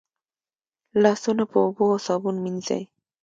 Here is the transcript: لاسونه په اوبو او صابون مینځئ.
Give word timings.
لاسونه 1.03 1.43
په 1.51 1.57
اوبو 1.65 1.85
او 1.93 1.97
صابون 2.07 2.35
مینځئ. 2.43 2.81